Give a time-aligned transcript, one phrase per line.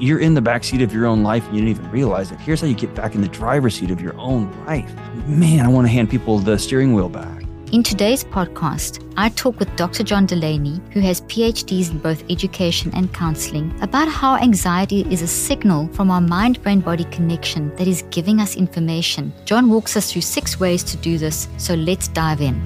[0.00, 2.40] You're in the back seat of your own life and you didn't even realize it.
[2.40, 4.92] Here's how you get back in the driver's seat of your own life.
[5.26, 7.42] Man, I want to hand people the steering wheel back.
[7.72, 10.02] In today's podcast, I talk with Dr.
[10.02, 15.26] John Delony, who has PhDs in both education and counseling, about how anxiety is a
[15.26, 19.32] signal from our mind brain body connection that is giving us information.
[19.46, 22.62] John walks us through six ways to do this, so let's dive in.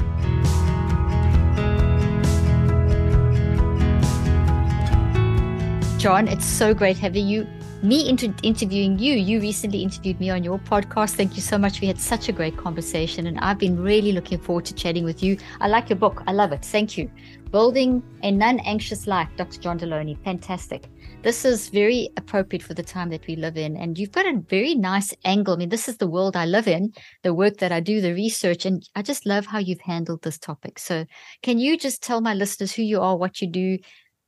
[6.07, 7.49] John, it's so great having you.
[7.83, 9.15] Me inter- interviewing you.
[9.15, 11.17] You recently interviewed me on your podcast.
[11.17, 11.81] Thank you so much.
[11.81, 15.21] We had such a great conversation, and I've been really looking forward to chatting with
[15.21, 15.37] you.
[15.61, 16.23] I like your book.
[16.29, 16.65] I love it.
[16.65, 17.11] Thank you.
[17.51, 19.61] Building a Non Anxious Life, Dr.
[19.61, 20.17] John Delony.
[20.23, 20.89] Fantastic.
[21.25, 23.77] This is very appropriate for the time that we live in.
[23.77, 25.55] And you've got a very nice angle.
[25.55, 26.93] I mean, this is the world I live in,
[27.25, 28.65] the work that I do, the research.
[28.65, 30.79] And I just love how you've handled this topic.
[30.79, 31.05] So,
[31.43, 33.79] can you just tell my listeners who you are, what you do,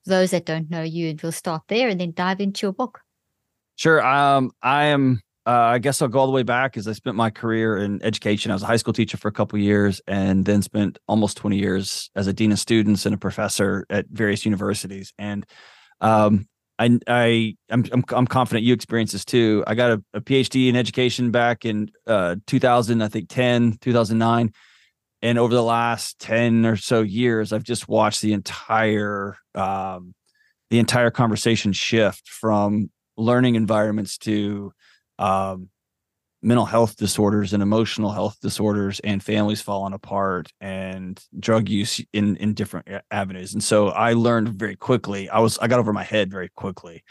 [0.08, 3.00] those that don't know you, and we'll start there and then dive into your book.
[3.76, 4.04] Sure.
[4.04, 5.20] Um, I am.
[5.46, 8.02] Uh, I guess I'll go all the way back as I spent my career in
[8.02, 8.50] education.
[8.50, 11.58] I was a high school teacher for a couple years, and then spent almost twenty
[11.58, 15.14] years as a dean of students and a professor at various universities.
[15.18, 15.46] And
[16.00, 16.48] um,
[16.78, 19.64] I, I, I'm, I'm, I'm confident you experienced this too.
[19.66, 24.52] I got a, a PhD in education back in uh, 2000, I think 10, 2009
[25.22, 30.14] and over the last 10 or so years i've just watched the entire um,
[30.70, 34.72] the entire conversation shift from learning environments to
[35.18, 35.68] um,
[36.40, 42.36] mental health disorders and emotional health disorders and families falling apart and drug use in
[42.36, 43.52] in different avenues.
[43.54, 47.02] And so i learned very quickly i was i got over my head very quickly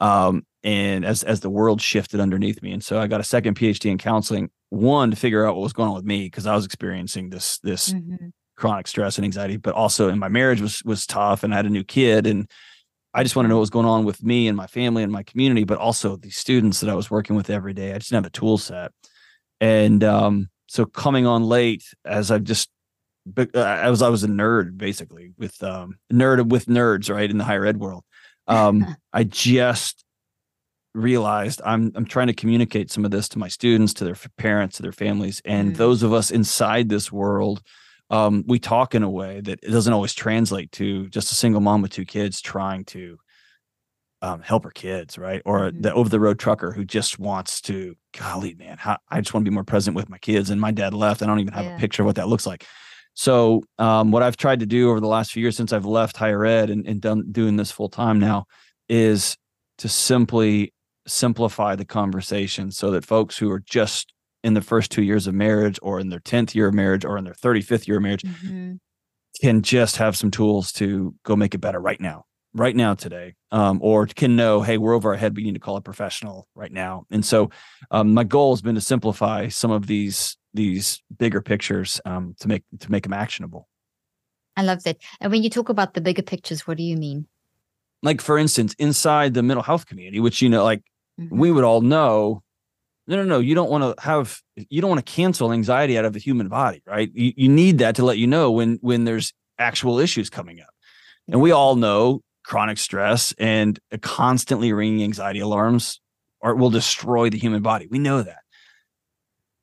[0.00, 2.72] um, and as as the world shifted underneath me.
[2.72, 5.72] And so i got a second phd in counseling one to figure out what was
[5.72, 8.28] going on with me because i was experiencing this this mm-hmm.
[8.56, 11.66] chronic stress and anxiety but also in my marriage was was tough and i had
[11.66, 12.50] a new kid and
[13.12, 15.12] i just want to know what was going on with me and my family and
[15.12, 18.10] my community but also the students that i was working with every day i just
[18.10, 18.92] didn't have a tool set
[19.62, 22.68] and um, so coming on late as I've just
[23.36, 27.38] uh, I was I was a nerd basically with um nerd with nerds right in
[27.38, 28.04] the higher ed world.
[28.48, 30.04] Um, I just
[30.94, 34.76] realized I'm I'm trying to communicate some of this to my students, to their parents,
[34.76, 35.76] to their families, and mm.
[35.76, 37.62] those of us inside this world,
[38.10, 41.60] um, we talk in a way that it doesn't always translate to just a single
[41.60, 43.18] mom with two kids trying to
[44.22, 45.42] um, help her kids, right?
[45.44, 45.80] Or mm-hmm.
[45.80, 49.44] the over the road trucker who just wants to, golly, man, how, I just want
[49.44, 50.50] to be more present with my kids.
[50.50, 51.22] And my dad left.
[51.22, 51.76] I don't even have yeah.
[51.76, 52.64] a picture of what that looks like.
[53.14, 56.16] So, um, what I've tried to do over the last few years since I've left
[56.16, 58.46] higher ed and, and done doing this full time now
[58.88, 59.36] is
[59.78, 60.72] to simply
[61.06, 64.12] simplify the conversation so that folks who are just
[64.44, 67.16] in the first two years of marriage or in their 10th year of marriage or
[67.16, 68.74] in their 35th year of marriage mm-hmm.
[69.40, 72.24] can just have some tools to go make it better right now
[72.54, 75.36] right now today um, or can know hey we're over our head.
[75.36, 77.06] We need to call a professional right now.
[77.10, 77.50] And so
[77.90, 82.48] um, my goal has been to simplify some of these these bigger pictures um, to
[82.48, 83.68] make to make them actionable.
[84.56, 84.98] I love that.
[85.20, 87.26] And when you talk about the bigger pictures what do you mean?
[88.02, 90.82] Like for instance inside the mental health community which you know like
[91.20, 91.38] mm-hmm.
[91.38, 92.42] we would all know
[93.06, 96.04] no no no you don't want to have you don't want to cancel anxiety out
[96.04, 97.10] of the human body right?
[97.14, 100.68] You, you need that to let you know when when there's actual issues coming up.
[101.28, 106.00] And we all know chronic stress and constantly ringing anxiety alarms
[106.40, 107.86] or will destroy the human body.
[107.88, 108.40] We know that.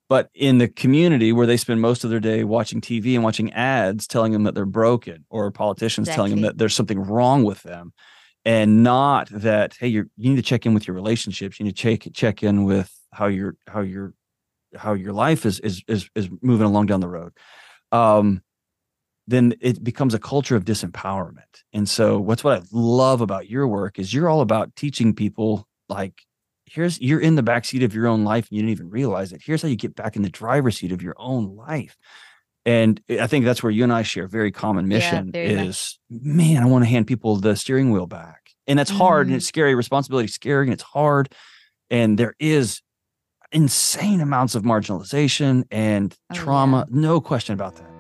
[0.08, 3.54] But in the community where they spend most of their day watching TV and watching
[3.54, 6.16] ads telling them that they're broken or politicians exactly.
[6.18, 7.94] telling them that there's something wrong with them,
[8.50, 11.82] and not that hey you need to check in with your relationships you need to
[11.82, 14.14] check check in with how your how your
[14.76, 17.32] how your life is is is is moving along down the road
[17.92, 18.42] um
[19.30, 21.64] then it becomes a culture of disempowerment.
[21.72, 25.68] And so what's what I love about your work is you're all about teaching people
[25.88, 26.24] like
[26.66, 29.32] here's you're in the back seat of your own life and you didn't even realize
[29.32, 29.42] it.
[29.46, 31.96] Here's how you get back in the driver's seat of your own life.
[32.66, 35.98] And I think that's where you and I share a very common mission yeah, is
[36.10, 36.24] much.
[36.24, 38.52] man, I want to hand people the steering wheel back.
[38.68, 39.38] And that's hard and mm-hmm.
[39.38, 39.74] it's scary.
[39.74, 41.34] Responsibility scary and it's hard.
[41.90, 42.82] And there is
[43.52, 46.86] insane amounts of marginalization and oh, trauma.
[46.90, 47.00] Yeah.
[47.00, 47.99] No question about that.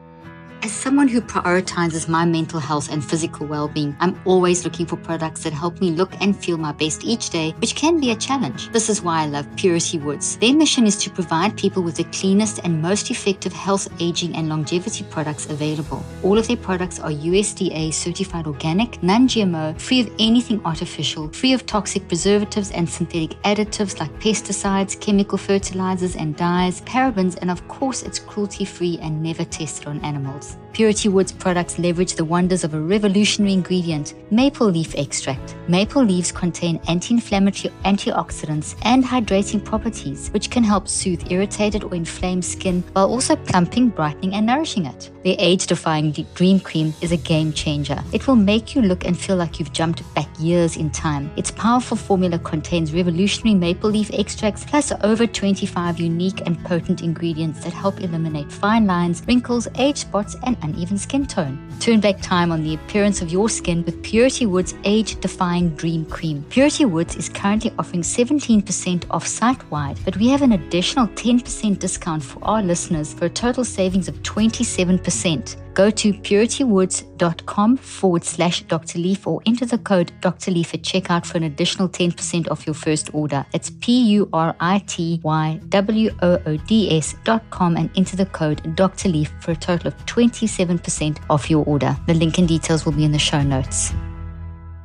[0.61, 4.97] As someone who prioritizes my mental health and physical well being, I'm always looking for
[4.97, 8.15] products that help me look and feel my best each day, which can be a
[8.15, 8.69] challenge.
[8.73, 10.35] This is why I love Purity Woods.
[10.35, 14.49] Their mission is to provide people with the cleanest and most effective health, aging, and
[14.49, 16.03] longevity products available.
[16.23, 21.53] All of their products are USDA certified organic, non GMO, free of anything artificial, free
[21.53, 27.65] of toxic preservatives and synthetic additives like pesticides, chemical fertilizers and dyes, parabens, and of
[27.69, 30.48] course, it's cruelty free and never tested on animals.
[30.73, 35.57] Purity Woods products leverage the wonders of a revolutionary ingredient, maple leaf extract.
[35.67, 41.93] Maple leaves contain anti inflammatory antioxidants and hydrating properties, which can help soothe irritated or
[41.95, 45.11] inflamed skin while also plumping, brightening, and nourishing it.
[45.23, 48.01] Their age defying Dream Cream is a game changer.
[48.13, 51.29] It will make you look and feel like you've jumped back years in time.
[51.35, 57.63] Its powerful formula contains revolutionary maple leaf extracts plus over 25 unique and potent ingredients
[57.65, 61.57] that help eliminate fine lines, wrinkles, age spots, and uneven skin tone.
[61.79, 66.05] Turn back time on the appearance of your skin with Purity Woods Age Defying Dream
[66.05, 66.43] Cream.
[66.49, 71.79] Purity Woods is currently offering 17% off site wide, but we have an additional 10%
[71.79, 75.55] discount for our listeners for a total savings of 27%.
[75.79, 78.99] Go to puritywoods.com forward slash Dr.
[78.99, 80.51] Leaf or enter the code Dr.
[80.51, 83.45] Leaf at checkout for an additional 10% off your first order.
[83.53, 87.89] It's P U R I T Y W O O D S dot com and
[87.95, 89.07] enter the code Dr.
[89.07, 91.95] Leaf for a total of 27% off your order.
[92.07, 93.93] The link and details will be in the show notes.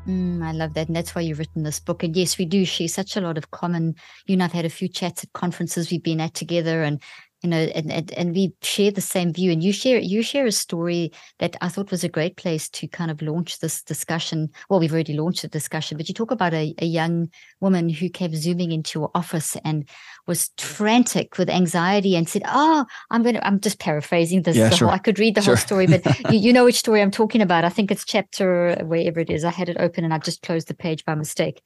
[0.06, 0.88] Mm, I love that.
[0.88, 2.02] And that's why you've written this book.
[2.02, 3.94] And yes, we do share such a lot of common.
[4.26, 7.00] You and I've had a few chats at conferences we've been at together, and
[7.44, 10.46] you know and, and and we share the same view and you share you share
[10.46, 14.48] a story that i thought was a great place to kind of launch this discussion.
[14.70, 17.28] Well we've already launched the discussion but you talk about a, a young
[17.60, 19.86] woman who came zooming into your office and
[20.26, 20.62] was mm.
[20.62, 24.88] frantic with anxiety and said oh i'm going to i'm just paraphrasing this yeah, sure.
[24.88, 25.54] whole, i could read the sure.
[25.54, 26.02] whole story but
[26.32, 27.64] you, you know which story i'm talking about.
[27.64, 29.44] I think it's chapter wherever it is.
[29.44, 31.62] I had it open and i just closed the page by mistake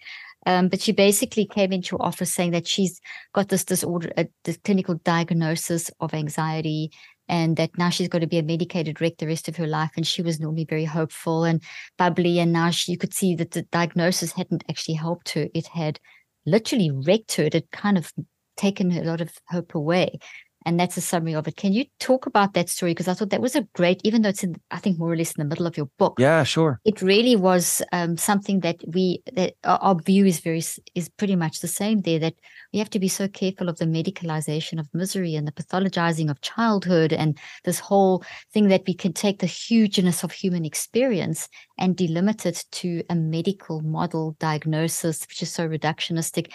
[0.49, 3.03] um, but she basically came into office saying that she's
[3.35, 6.91] got this disorder, a this clinical diagnosis of anxiety,
[7.29, 9.91] and that now she's got to be a medicated wreck the rest of her life.
[9.95, 11.63] And she was normally very hopeful and
[11.99, 15.67] bubbly, and now she, you could see that the diagnosis hadn't actually helped her; it
[15.67, 16.01] had
[16.47, 17.45] literally wrecked her.
[17.45, 18.11] It had kind of
[18.57, 20.19] taken a lot of hope away
[20.65, 21.57] and that's a summary of it.
[21.57, 22.93] Can you talk about that story?
[22.93, 25.17] Because I thought that was a great, even though it's in, I think more or
[25.17, 26.17] less in the middle of your book.
[26.19, 26.81] Yeah, sure.
[26.85, 30.63] It really was um, something that we that our, our view is very
[30.95, 32.19] is pretty much the same there.
[32.19, 32.35] That
[32.73, 36.41] we have to be so careful of the medicalization of misery and the pathologizing of
[36.41, 41.97] childhood and this whole thing that we can take the hugeness of human experience and
[41.97, 46.53] delimit it to a medical model diagnosis, which is so reductionistic,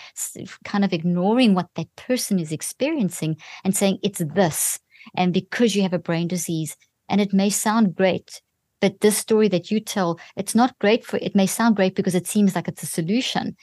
[0.63, 4.79] kind of ignoring what that person is experiencing and saying it's this.
[5.15, 6.75] And because you have a brain disease,
[7.09, 8.41] and it may sound great,
[8.79, 12.15] but this story that you tell, it's not great for it may sound great because
[12.15, 13.55] it seems like it's a solution,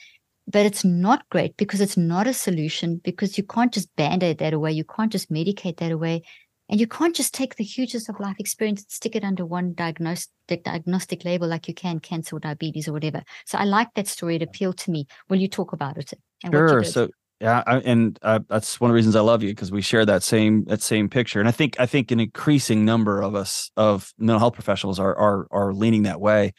[0.47, 4.53] but it's not great because it's not a solution because you can't just band-aid that
[4.53, 4.71] away.
[4.71, 6.23] You can't just medicate that away.
[6.71, 9.73] And you can't just take the hugest of life experience and stick it under one
[9.73, 13.23] diagnostic diagnostic label like you can cancer or diabetes or whatever.
[13.45, 14.37] So I like that story.
[14.37, 15.05] It appealed to me.
[15.29, 16.13] Will you talk about it?
[16.51, 16.83] sure.
[16.85, 17.09] So
[17.41, 20.05] yeah, I, and uh, that's one of the reasons I love you because we share
[20.05, 21.39] that same that same picture.
[21.39, 25.15] And I think I think an increasing number of us of mental health professionals are
[25.17, 26.53] are are leaning that way.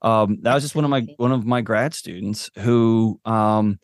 [0.00, 3.78] Um, that was just one of my one of my grad students who um,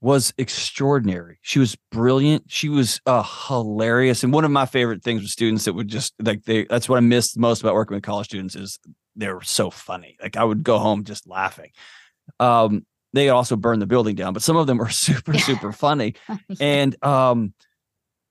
[0.00, 1.38] was extraordinary.
[1.42, 2.44] She was brilliant.
[2.48, 4.24] She was uh, hilarious.
[4.24, 6.96] And one of my favorite things with students that would just like they that's what
[6.96, 8.78] I missed most about working with college students is
[9.16, 10.16] they're so funny.
[10.22, 11.70] Like I would go home just laughing.
[12.38, 16.14] Um, they also burned the building down, but some of them were super, super funny.
[16.60, 17.52] And um,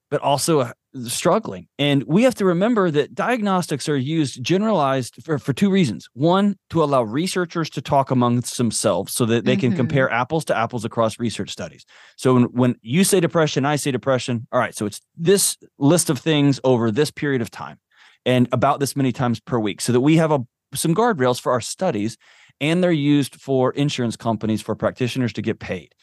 [0.09, 0.71] but also
[1.05, 1.67] struggling.
[1.77, 6.09] And we have to remember that diagnostics are used generalized for, for two reasons.
[6.13, 9.61] One, to allow researchers to talk amongst themselves so that they mm-hmm.
[9.61, 11.85] can compare apples to apples across research studies.
[12.17, 14.47] So when, when you say depression, I say depression.
[14.51, 14.75] All right.
[14.75, 17.79] So it's this list of things over this period of time
[18.25, 20.39] and about this many times per week so that we have a,
[20.73, 22.17] some guardrails for our studies
[22.61, 25.93] and they're used for insurance companies for practitioners to get paid.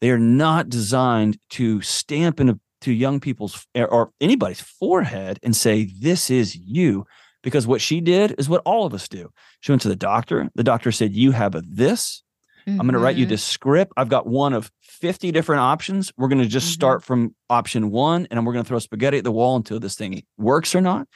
[0.00, 2.40] They are not designed to stamp
[2.82, 7.06] into young people's or anybody's forehead and say, This is you.
[7.42, 9.30] because what she did is what all of us do.
[9.60, 10.48] She went to the doctor.
[10.54, 12.22] The doctor said, You have a this.
[12.66, 12.80] Mm-hmm.
[12.80, 13.30] I'm going to write you mm-hmm.
[13.30, 13.92] this script.
[13.96, 16.12] I've got one of 50 different options.
[16.16, 16.74] We're going to just mm-hmm.
[16.74, 19.96] start from option one and we're going to throw spaghetti at the wall until this
[19.96, 21.08] thing works or not.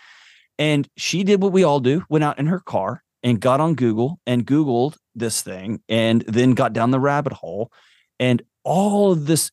[0.59, 3.75] And she did what we all do, went out in her car and got on
[3.75, 7.71] Google and Googled this thing and then got down the rabbit hole.
[8.19, 9.51] And all of this,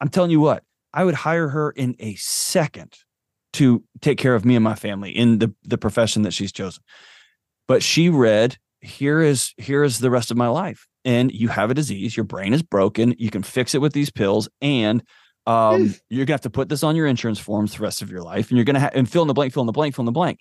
[0.00, 2.96] I'm telling you what, I would hire her in a second
[3.54, 6.82] to take care of me and my family in the, the profession that she's chosen.
[7.66, 10.86] But she read, here is here is the rest of my life.
[11.04, 14.10] And you have a disease, your brain is broken, you can fix it with these
[14.10, 15.02] pills, and
[15.46, 18.20] um, you're gonna have to put this on your insurance forms the rest of your
[18.20, 20.02] life, and you're gonna have and fill in the blank, fill in the blank, fill
[20.02, 20.38] in the blank.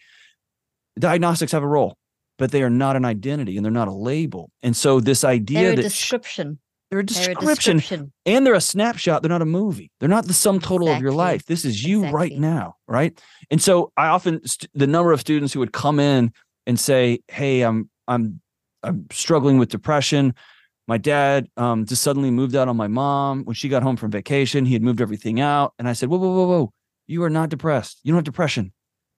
[0.99, 1.97] Diagnostics have a role,
[2.37, 4.51] but they are not an identity and they're not a label.
[4.61, 6.59] And so this idea they're a that description.
[6.89, 9.21] They're a description, they're a description, and they're a snapshot.
[9.21, 9.91] They're not a movie.
[9.99, 10.95] They're not the sum total exactly.
[10.95, 11.45] of your life.
[11.45, 12.15] This is you exactly.
[12.15, 13.19] right now, right?
[13.51, 14.41] And so I often
[14.73, 16.31] the number of students who would come in
[16.65, 18.39] and say, "Hey, I'm I'm
[18.83, 20.33] I'm struggling with depression.
[20.87, 24.09] My dad um, just suddenly moved out on my mom when she got home from
[24.09, 24.65] vacation.
[24.65, 26.73] He had moved everything out, and I said, "Whoa, whoa, whoa, whoa!
[27.05, 27.99] You are not depressed.
[28.03, 28.71] You don't have depression.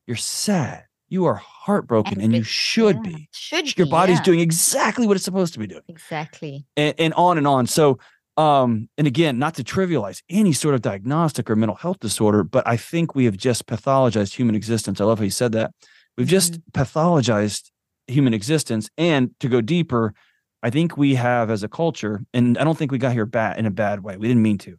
[0.08, 0.86] You're sad.
[1.10, 3.30] You are heartbroken, and, and you should yeah, be.
[3.32, 4.24] Should your be, body's yeah.
[4.24, 5.82] doing exactly what it's supposed to be doing.
[5.88, 6.66] Exactly.
[6.78, 7.66] And, and on and on.
[7.68, 8.00] So,
[8.38, 12.66] um, and again, not to trivialize any sort of diagnostic or mental health disorder, but
[12.68, 15.02] I think we have just pathologized human existence.
[15.02, 15.72] I love how you said that.
[16.18, 16.82] We've just mm-hmm.
[16.82, 17.72] pathologized
[18.08, 18.90] human existence.
[18.98, 20.14] And to go deeper,
[20.62, 23.58] I think we have as a culture, and I don't think we got here bad
[23.58, 24.18] in a bad way.
[24.18, 24.78] We didn't mean to,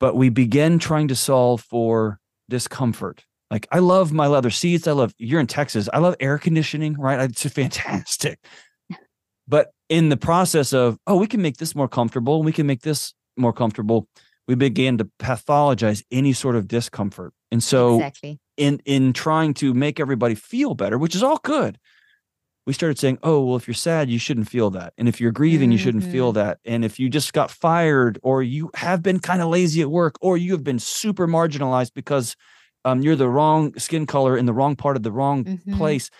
[0.00, 3.24] but we began trying to solve for discomfort.
[3.52, 4.88] Like I love my leather seats.
[4.88, 5.86] I love you're in Texas.
[5.92, 7.20] I love air conditioning, right?
[7.20, 8.38] It's fantastic.
[9.46, 12.80] But in the process of, oh, we can make this more comfortable, we can make
[12.80, 14.08] this more comfortable,
[14.48, 17.34] we began to pathologize any sort of discomfort.
[17.50, 18.40] And so exactly.
[18.56, 21.78] in in trying to make everybody feel better, which is all good,
[22.66, 24.94] we started saying, oh, well, if you're sad, you shouldn't feel that.
[24.96, 25.72] And if you're grieving, mm-hmm.
[25.72, 26.46] you shouldn't feel mm-hmm.
[26.46, 26.58] that.
[26.64, 30.14] And if you just got fired or you have been kind of lazy at work
[30.22, 32.34] or you have been super marginalized because
[32.84, 35.76] um, you're the wrong skin color in the wrong part of the wrong mm-hmm.
[35.76, 36.10] place.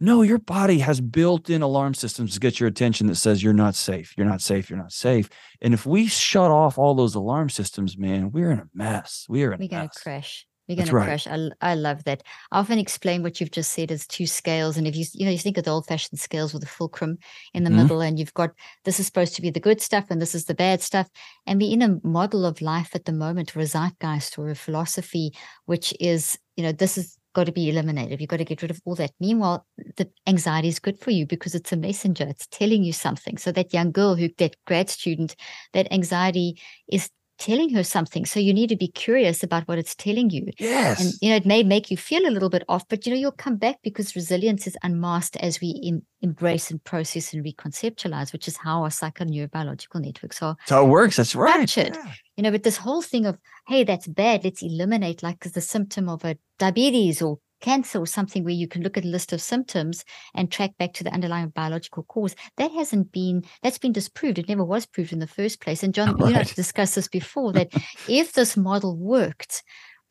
[0.00, 3.52] No, your body has built in alarm systems to get your attention that says you're
[3.52, 5.30] not safe, you're not safe, you're not safe.
[5.62, 9.24] And if we shut off all those alarm systems, man, we're in a mess.
[9.28, 10.02] We are in we're a mess.
[10.02, 10.46] crash.
[10.68, 11.04] We're going to right.
[11.04, 11.26] crash.
[11.26, 12.22] I, I love that.
[12.50, 14.76] I often explain what you've just said as two scales.
[14.76, 17.18] And if you, you know, you think of the old fashioned scales with a fulcrum
[17.52, 17.82] in the mm-hmm.
[17.82, 18.50] middle, and you've got
[18.84, 21.08] this is supposed to be the good stuff and this is the bad stuff.
[21.46, 24.54] And we're in a model of life at the moment or a zeitgeist or a
[24.54, 25.32] philosophy,
[25.66, 28.20] which is, you know, this is got to be eliminated.
[28.20, 29.10] You've got to get rid of all that.
[29.20, 29.66] Meanwhile,
[29.96, 32.24] the anxiety is good for you because it's a messenger.
[32.26, 33.36] It's telling you something.
[33.36, 35.36] So that young girl who, that grad student,
[35.72, 38.24] that anxiety is telling her something.
[38.24, 40.46] So you need to be curious about what it's telling you.
[40.58, 41.00] Yes.
[41.00, 43.18] And, you know, it may make you feel a little bit off, but, you know,
[43.18, 48.32] you'll come back because resilience is unmasked as we em- embrace and process and reconceptualize,
[48.32, 50.56] which is how our psychoneurobiological networks are.
[50.68, 51.16] How it works.
[51.16, 51.76] That's right.
[51.76, 51.92] Yeah.
[52.36, 56.08] You know, but this whole thing of, hey, that's bad, let's eliminate like the symptom
[56.08, 59.40] of a diabetes or cancer or something where you can look at a list of
[59.40, 60.04] symptoms
[60.34, 62.36] and track back to the underlying biological cause.
[62.58, 64.38] That hasn't been that's been disproved.
[64.38, 65.82] It never was proved in the first place.
[65.82, 66.28] And John, right.
[66.28, 67.72] you know, discussed this before that
[68.06, 69.62] if this model worked,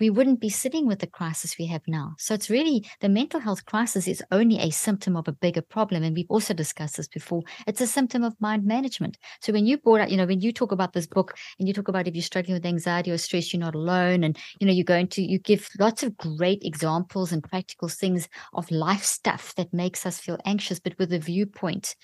[0.04, 2.14] we wouldn't be sitting with the crisis we have now.
[2.18, 6.04] So it's really the mental health crisis is only a symptom of a bigger problem.
[6.04, 7.42] And we've also discussed this before.
[7.68, 9.18] It's a symptom of mind management.
[9.40, 11.74] So when you brought out, you know, when you talk about this book and you
[11.74, 14.26] talk about if you're struggling with anxiety or stress, you're not alone.
[14.26, 18.28] And, you know, you're going to, you give lots of great examples and practical things
[18.54, 21.96] of life stuff that makes us feel anxious, but with a viewpoint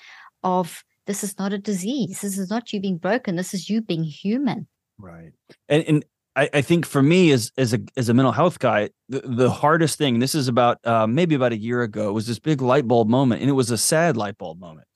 [0.42, 2.22] of this is not a disease.
[2.22, 3.36] This is not you being broken.
[3.36, 4.68] This is you being human.
[4.98, 5.32] Right.
[5.68, 6.06] And, and
[6.40, 9.50] I, I, think for me as as a as a mental health guy, the, the
[9.50, 10.20] hardest thing.
[10.20, 12.14] This is about uh, maybe about a year ago.
[12.14, 14.88] Was this big light bulb moment, and it was a sad light bulb moment.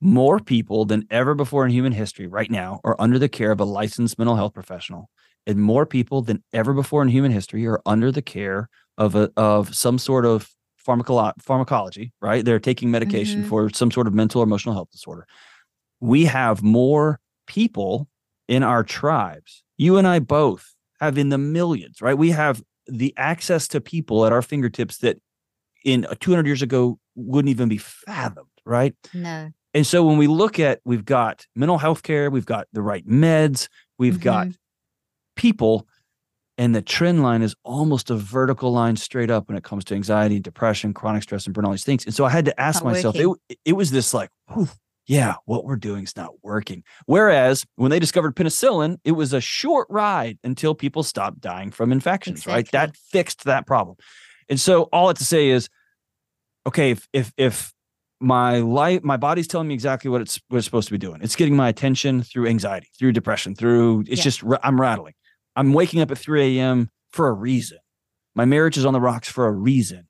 [0.00, 3.60] More people than ever before in human history, right now, are under the care of
[3.60, 5.10] a licensed mental health professional,
[5.46, 9.30] and more people than ever before in human history are under the care of a
[9.36, 10.50] of some sort of
[10.84, 12.12] pharmacolo- pharmacology.
[12.20, 13.48] Right, they're taking medication mm-hmm.
[13.48, 15.24] for some sort of mental or emotional health disorder.
[16.00, 18.08] We have more people
[18.48, 22.18] in our tribes you and I both have in the millions, right?
[22.18, 25.18] We have the access to people at our fingertips that
[25.84, 28.94] in uh, 200 years ago wouldn't even be fathomed, right?
[29.14, 29.50] No.
[29.74, 33.06] And so when we look at, we've got mental health care, we've got the right
[33.06, 33.68] meds,
[33.98, 34.22] we've mm-hmm.
[34.22, 34.48] got
[35.36, 35.86] people,
[36.56, 39.94] and the trend line is almost a vertical line straight up when it comes to
[39.94, 42.04] anxiety, depression, chronic stress, and burn all these things.
[42.04, 44.68] And so I had to ask Not myself, it, it was this like, whew,
[45.08, 46.84] yeah, what we're doing is not working.
[47.06, 51.92] Whereas when they discovered penicillin, it was a short ride until people stopped dying from
[51.92, 52.52] infections, exactly.
[52.52, 52.70] right?
[52.72, 53.96] That fixed that problem.
[54.50, 55.70] And so all it to say is,
[56.66, 57.72] okay, if if if
[58.20, 61.20] my life, my body's telling me exactly what it's what it's supposed to be doing.
[61.22, 64.24] It's getting my attention through anxiety, through depression, through it's yeah.
[64.24, 65.14] just I'm rattling.
[65.56, 66.90] I'm waking up at 3 a.m.
[67.10, 67.78] for a reason.
[68.34, 70.06] My marriage is on the rocks for a reason.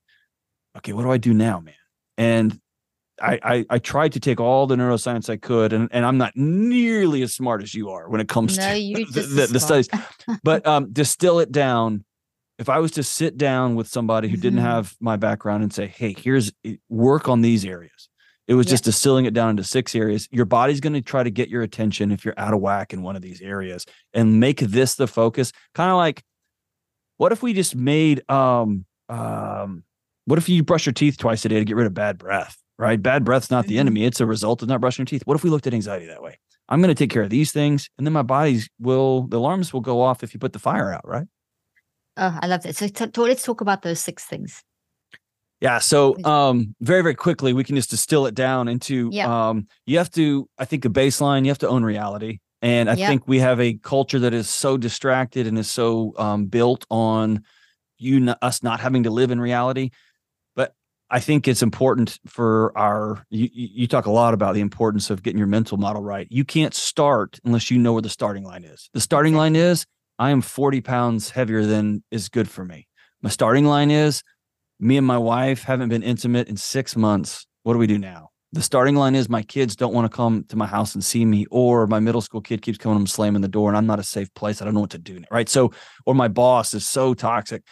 [0.77, 1.75] Okay, what do I do now, man?
[2.17, 2.61] And
[3.21, 6.33] I, I, I tried to take all the neuroscience I could, and, and I'm not
[6.37, 9.89] nearly as smart as you are when it comes no, to the, the, the studies,
[10.43, 12.05] but um, distill it down.
[12.59, 14.43] If I was to sit down with somebody who mm-hmm.
[14.43, 18.09] didn't have my background and say, "Hey, here's eh, work on these areas,"
[18.49, 18.71] it was yeah.
[18.71, 20.29] just distilling it down into six areas.
[20.33, 23.03] Your body's going to try to get your attention if you're out of whack in
[23.03, 25.53] one of these areas, and make this the focus.
[25.75, 26.23] Kind of like,
[27.17, 29.85] what if we just made um um,
[30.29, 32.57] what if you brush your teeth twice a day to get rid of bad breath?
[32.79, 33.01] Right?
[33.01, 33.81] Bad breath's not the mm-hmm.
[33.81, 35.23] enemy, it's a result of not brushing your teeth.
[35.27, 36.39] What if we looked at anxiety that way?
[36.69, 39.73] I'm going to take care of these things, and then my body's will, the alarms
[39.73, 41.27] will go off if you put the fire out, right?
[42.19, 42.77] Oh, I love that.
[42.77, 44.63] So t- let's talk about those six things.
[45.61, 45.79] Yeah.
[45.79, 49.29] So um very, very quickly, we can just distill it down into yep.
[49.29, 52.39] um you have to, I think a baseline, you have to own reality.
[52.61, 53.09] And I yep.
[53.09, 57.43] think we have a culture that is so distracted and is so um built on
[57.99, 59.91] you us not having to live in reality
[61.11, 63.25] I think it's important for our.
[63.31, 66.27] You, you talk a lot about the importance of getting your mental model right.
[66.31, 68.91] You can't start unless you know where the starting line is.
[68.93, 69.87] The starting line is
[70.19, 72.89] I am 40 pounds heavier than is good for me.
[73.23, 74.23] My starting line is
[74.81, 77.47] me and my wife haven't been intimate in six months.
[77.63, 78.29] What do we do now?
[78.53, 81.23] The starting line is my kids don't want to come to my house and see
[81.25, 83.99] me, or my middle school kid keeps coming and slamming the door, and I'm not
[83.99, 84.63] a safe place.
[84.63, 85.23] I don't know what to do.
[85.31, 85.51] Right.
[85.51, 85.73] So,
[86.07, 87.63] or my boss is so toxic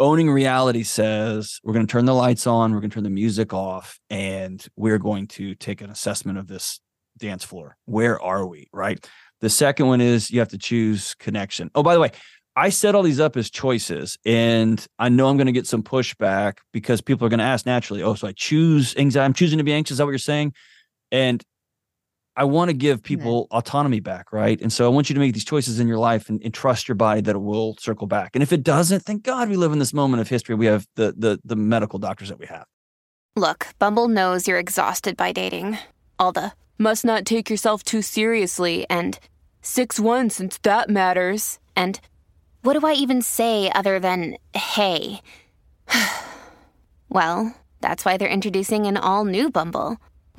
[0.00, 3.10] owning reality says we're going to turn the lights on, we're going to turn the
[3.10, 6.80] music off, and we're going to take an assessment of this
[7.18, 7.76] dance floor.
[7.84, 8.68] Where are we?
[8.72, 9.06] Right.
[9.40, 11.70] The second one is you have to choose connection.
[11.74, 12.10] Oh, by the way,
[12.56, 15.82] I set all these up as choices, and I know I'm going to get some
[15.82, 19.24] pushback because people are going to ask naturally, oh, so I choose anxiety.
[19.24, 19.92] I'm choosing to be anxious.
[19.92, 20.54] Is that what you're saying?
[21.12, 21.42] And
[22.36, 23.58] I want to give people yeah.
[23.58, 24.60] autonomy back, right?
[24.60, 26.88] And so I want you to make these choices in your life and, and, trust
[26.88, 28.30] your body that it will circle back.
[28.34, 30.54] And if it doesn't, thank God we live in this moment of history.
[30.54, 32.66] We have the the the medical doctors that we have.
[33.36, 35.78] Look, Bumble knows you're exhausted by dating.
[36.18, 39.18] All the must not take yourself too seriously and
[39.60, 41.58] six one since that matters.
[41.76, 42.00] And
[42.62, 45.20] what do I even say other than hey?
[47.08, 49.96] well, that's why they're introducing an all new Bumble.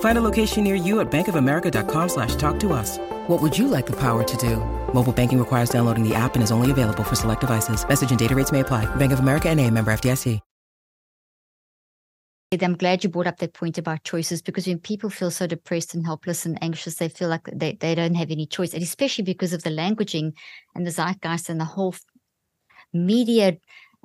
[0.00, 2.96] Find a location near you at bankofamerica.com slash talk to us.
[3.26, 4.56] What would you like the power to do?
[4.94, 7.86] Mobile banking requires downloading the app and is only available for select devices.
[7.86, 8.86] Message and data rates may apply.
[8.96, 10.40] Bank of America and a member FDIC.
[12.62, 15.94] I'm glad you brought up that point about choices because when people feel so depressed
[15.94, 18.72] and helpless and anxious, they feel like they, they don't have any choice.
[18.72, 20.32] And especially because of the languaging
[20.74, 21.94] and the zeitgeist and the whole
[22.92, 23.58] media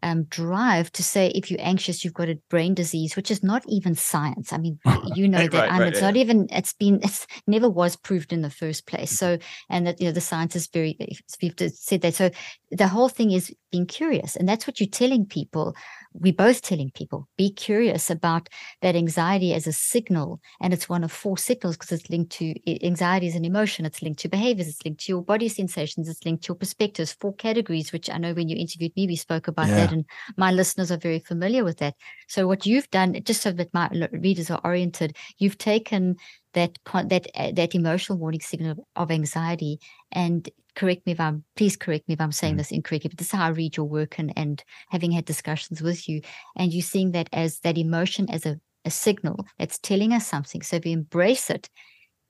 [0.04, 3.64] um, drive to say if you're anxious, you've got a brain disease, which is not
[3.68, 4.52] even science.
[4.52, 4.80] I mean,
[5.16, 6.08] you know that, right, and right, it's yeah.
[6.08, 6.48] not even.
[6.52, 7.00] It's been.
[7.04, 9.12] It's never was proved in the first place.
[9.12, 9.38] So,
[9.70, 10.98] and that you know the science is very.
[11.42, 12.16] We've said that.
[12.16, 12.32] So
[12.72, 15.76] the whole thing is being curious, and that's what you're telling people
[16.14, 18.50] we're both telling people be curious about
[18.82, 20.42] that anxiety as a signal.
[20.60, 23.86] And it's one of four signals because it's linked to anxiety is an emotion.
[23.86, 24.68] It's linked to behaviors.
[24.68, 26.10] It's linked to your body sensations.
[26.10, 27.14] It's linked to your perspectives.
[27.14, 29.76] Four categories which i know when you interviewed me we spoke about yeah.
[29.76, 30.06] that and
[30.38, 31.96] my listeners are very familiar with that.
[32.28, 36.18] So what you've done just so that my readers are oriented you've taken
[36.54, 39.80] that that uh, that emotional warning signal of anxiety
[40.12, 42.58] and correct me if I'm please correct me if I'm saying mm.
[42.58, 45.82] this incorrectly, but this is how I read your work and and having had discussions
[45.82, 46.22] with you,
[46.56, 50.62] and you seeing that as that emotion as a, a signal that's telling us something.
[50.62, 51.70] So if we embrace it,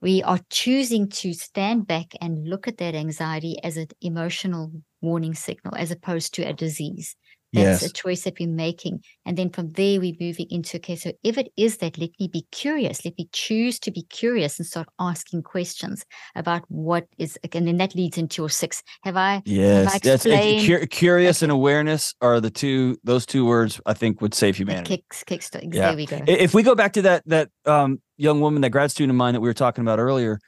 [0.00, 5.34] we are choosing to stand back and look at that anxiety as an emotional warning
[5.34, 7.16] signal as opposed to a disease.
[7.52, 7.90] That's yes.
[7.90, 9.02] a choice that we're making.
[9.26, 12.28] And then from there, we're moving into, okay, so if it is that, let me
[12.32, 13.04] be curious.
[13.04, 17.76] Let me choose to be curious and start asking questions about what is, and then
[17.76, 18.82] that leads into your six.
[19.02, 19.42] Have I?
[19.44, 19.92] Yes.
[19.92, 21.46] Have I cu- curious okay.
[21.46, 24.96] and awareness are the two, those two words I think would save humanity.
[24.96, 25.88] Kicks, kicks, yeah.
[25.88, 26.20] There we go.
[26.26, 29.34] If we go back to that, that um, young woman, that grad student of mine
[29.34, 30.38] that we were talking about earlier,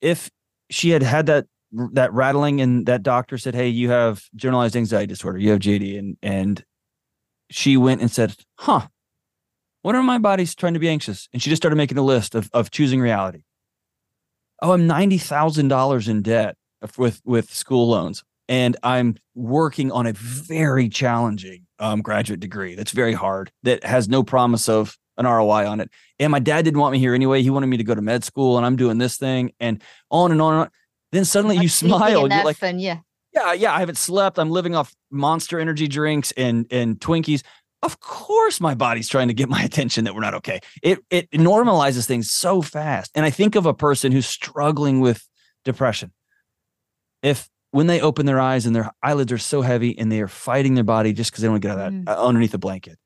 [0.00, 0.30] if
[0.70, 1.46] she had had that
[1.92, 5.98] that rattling and that doctor said hey you have generalized anxiety disorder you have jd
[5.98, 6.64] and and
[7.50, 8.88] she went and said, Huh,
[9.82, 11.28] what are my body's trying to be anxious?
[11.32, 13.42] And she just started making a list of, of choosing reality.
[14.60, 16.56] Oh, I'm $90,000 in debt
[16.96, 18.24] with, with school loans.
[18.48, 24.08] And I'm working on a very challenging um, graduate degree that's very hard, that has
[24.08, 25.90] no promise of an ROI on it.
[26.18, 27.42] And my dad didn't want me here anyway.
[27.42, 30.32] He wanted me to go to med school and I'm doing this thing and on
[30.32, 30.70] and on and on.
[31.12, 32.28] Then suddenly you smile.
[32.28, 32.98] You're like, and yeah.
[33.34, 34.38] Yeah, yeah, I haven't slept.
[34.38, 37.42] I'm living off monster energy drinks and and Twinkies.
[37.82, 40.60] Of course my body's trying to get my attention that we're not okay.
[40.82, 43.10] It it normalizes things so fast.
[43.14, 45.26] And I think of a person who's struggling with
[45.64, 46.12] depression.
[47.22, 50.28] If when they open their eyes and their eyelids are so heavy and they are
[50.28, 52.26] fighting their body just because they don't get out of that mm.
[52.26, 52.98] underneath the blanket.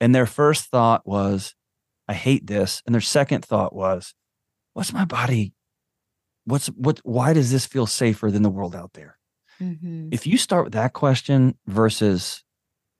[0.00, 1.54] And their first thought was,
[2.06, 2.82] I hate this.
[2.86, 4.14] And their second thought was,
[4.74, 5.53] what's my body?
[6.44, 9.18] What's what why does this feel safer than the world out there?
[9.60, 10.08] Mm-hmm.
[10.12, 12.42] If you start with that question versus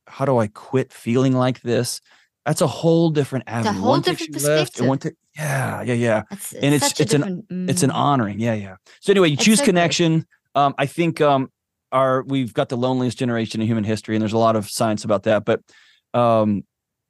[0.07, 2.01] how do I quit feeling like this?
[2.47, 3.71] That's a whole different avenue.
[3.71, 4.87] It's a whole one different perspective.
[4.87, 6.23] Left, to, yeah, yeah, yeah.
[6.31, 7.71] It's, it's and it's it's an mm.
[7.71, 8.39] it's an honoring.
[8.39, 8.77] Yeah, yeah.
[9.01, 10.27] So anyway, you choose so connection.
[10.55, 11.51] Um, I think um,
[11.91, 15.05] our we've got the loneliest generation in human history, and there's a lot of science
[15.05, 15.45] about that.
[15.45, 15.63] But
[16.13, 16.65] um,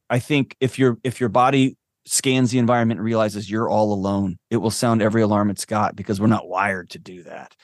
[0.08, 4.38] I think if your if your body scans the environment and realizes you're all alone,
[4.50, 7.54] it will sound every alarm it's got because we're not wired to do that.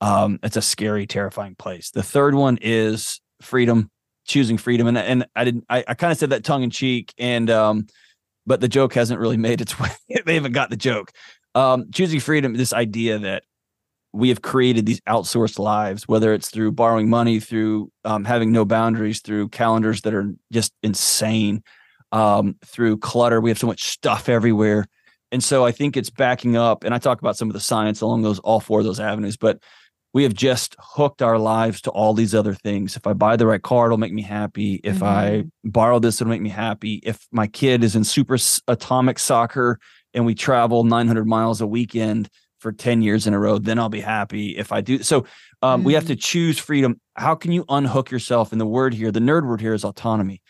[0.00, 1.90] Um, it's a scary, terrifying place.
[1.90, 3.90] The third one is freedom,
[4.26, 4.86] choosing freedom.
[4.86, 7.86] And and I didn't I, I kind of said that tongue in cheek, and um,
[8.46, 9.90] but the joke hasn't really made its way.
[10.24, 11.12] they haven't got the joke.
[11.54, 13.42] Um, choosing freedom, this idea that
[14.12, 18.64] we have created these outsourced lives, whether it's through borrowing money, through um, having no
[18.64, 21.62] boundaries, through calendars that are just insane,
[22.12, 23.40] um, through clutter.
[23.40, 24.86] We have so much stuff everywhere.
[25.30, 26.84] And so I think it's backing up.
[26.84, 29.36] And I talk about some of the science along those, all four of those avenues,
[29.36, 29.60] but
[30.14, 32.96] we have just hooked our lives to all these other things.
[32.96, 34.80] If I buy the right car, it'll make me happy.
[34.82, 35.04] If mm-hmm.
[35.04, 36.94] I borrow this, it'll make me happy.
[37.04, 39.78] If my kid is in super atomic soccer
[40.14, 43.90] and we travel 900 miles a weekend for 10 years in a row, then I'll
[43.90, 45.02] be happy if I do.
[45.02, 45.26] So
[45.60, 45.86] um, mm-hmm.
[45.86, 46.20] we have to mm.
[46.20, 47.00] choose freedom.
[47.14, 48.50] How can you unhook yourself?
[48.50, 50.40] And the word here, the nerd word here is autonomy.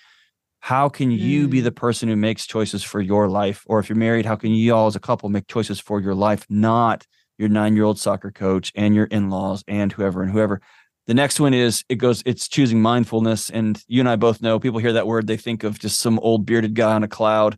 [0.69, 1.51] How can you mm.
[1.51, 3.65] be the person who makes choices for your life?
[3.69, 6.15] Or if you're married, how can you all as a couple make choices for your
[6.15, 7.07] life, not
[7.39, 10.61] your nine year old soccer coach and your in laws and whoever and whoever?
[11.07, 13.49] The next one is it goes, it's choosing mindfulness.
[13.49, 16.19] And you and I both know people hear that word, they think of just some
[16.19, 17.57] old bearded guy on a cloud.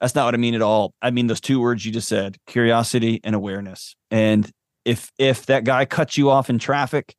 [0.00, 0.94] That's not what I mean at all.
[1.02, 3.96] I mean those two words you just said, curiosity and awareness.
[4.12, 4.48] And
[4.84, 7.16] if if that guy cuts you off in traffic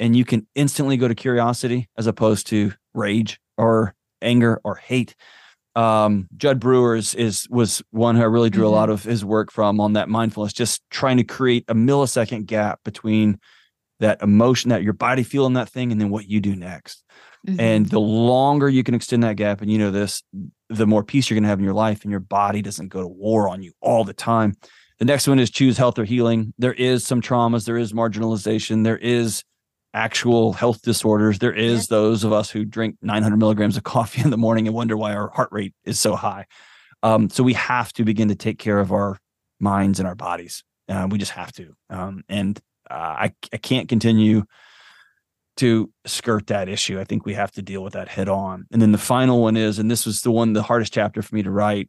[0.00, 5.14] and you can instantly go to curiosity as opposed to rage or anger or hate.
[5.76, 8.74] Um, Jud Brewer is, is was one who I really drew mm-hmm.
[8.74, 12.46] a lot of his work from on that mindfulness, just trying to create a millisecond
[12.46, 13.38] gap between
[14.00, 17.04] that emotion that your body feeling that thing and then what you do next.
[17.46, 17.60] Mm-hmm.
[17.60, 20.22] And the longer you can extend that gap, and you know this,
[20.68, 23.00] the more peace you're going to have in your life, and your body doesn't go
[23.00, 24.54] to war on you all the time.
[24.98, 26.52] The next one is choose health or healing.
[26.58, 29.44] There is some traumas, there is marginalization, there is
[29.92, 31.38] actual health disorders.
[31.38, 34.74] There is those of us who drink 900 milligrams of coffee in the morning and
[34.74, 36.46] wonder why our heart rate is so high.
[37.02, 39.18] Um, so we have to begin to take care of our
[39.58, 40.62] minds and our bodies.
[40.88, 41.74] Uh, we just have to.
[41.88, 42.58] Um, and
[42.90, 44.44] uh, I, I can't continue
[45.58, 46.98] to skirt that issue.
[46.98, 48.66] I think we have to deal with that head on.
[48.70, 51.34] And then the final one is, and this was the one, the hardest chapter for
[51.34, 51.88] me to write.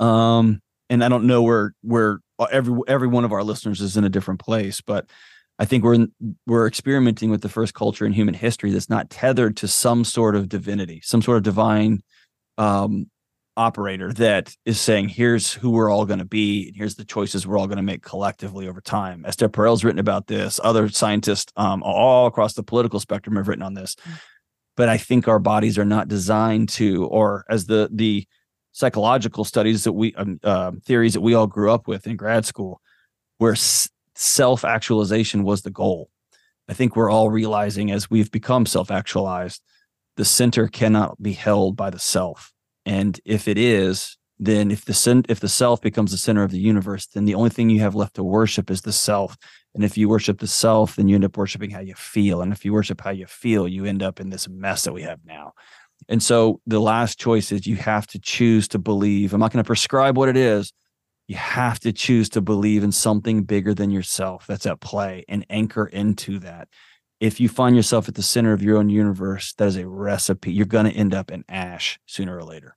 [0.00, 4.04] Um, and I don't know where where every every one of our listeners is in
[4.04, 5.08] a different place, but
[5.58, 6.12] I think we're in,
[6.46, 10.34] we're experimenting with the first culture in human history that's not tethered to some sort
[10.34, 12.02] of divinity, some sort of divine
[12.58, 13.06] um,
[13.56, 17.46] operator that is saying, "Here's who we're all going to be, and here's the choices
[17.46, 20.58] we're all going to make collectively over time." Esther Perel's written about this.
[20.62, 23.94] Other scientists um, all across the political spectrum have written on this.
[23.94, 24.20] Mm.
[24.76, 28.26] But I think our bodies are not designed to, or as the the
[28.72, 32.44] psychological studies that we um, uh, theories that we all grew up with in grad
[32.44, 32.80] school,
[33.38, 33.54] where
[34.14, 36.10] self actualization was the goal.
[36.68, 39.62] I think we're all realizing as we've become self actualized,
[40.16, 42.52] the center cannot be held by the self.
[42.86, 46.58] And if it is, then if the if the self becomes the center of the
[46.58, 49.36] universe, then the only thing you have left to worship is the self.
[49.74, 52.42] And if you worship the self, then you end up worshiping how you feel.
[52.42, 55.02] And if you worship how you feel, you end up in this mess that we
[55.02, 55.52] have now.
[56.08, 59.32] And so the last choice is you have to choose to believe.
[59.32, 60.72] I'm not going to prescribe what it is,
[61.26, 65.46] you have to choose to believe in something bigger than yourself that's at play and
[65.48, 66.68] anchor into that.
[67.20, 70.52] If you find yourself at the center of your own universe, that is a recipe.
[70.52, 72.76] You're going to end up in ash sooner or later.